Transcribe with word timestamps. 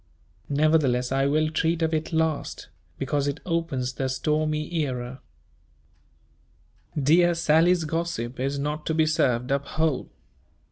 Nevertheless, 0.49 1.11
I 1.11 1.27
will 1.27 1.51
treat 1.51 1.83
of 1.83 1.93
it 1.93 2.11
last, 2.11 2.69
because 2.97 3.27
it 3.27 3.39
opens 3.45 3.93
the 3.93 4.09
stormy 4.09 4.73
era. 4.83 5.21
Dear 6.99 7.35
Sally's 7.35 7.83
gossip 7.83 8.39
is 8.39 8.57
not 8.57 8.87
to 8.87 8.95
be 8.95 9.05
served 9.05 9.51
up 9.51 9.65
whole. 9.67 10.09